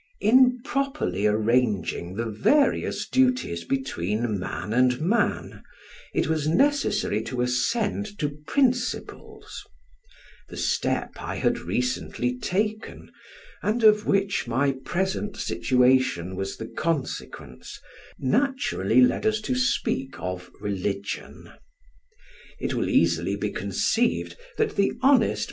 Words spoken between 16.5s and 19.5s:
the consequence, naturally led us